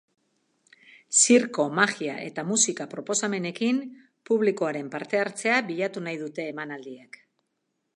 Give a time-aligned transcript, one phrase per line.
[1.23, 3.83] Zirko, magia eta musika proposamenekin,
[4.31, 7.27] publikoaren parte-hartzea bilatu nahi dute emanaldiek.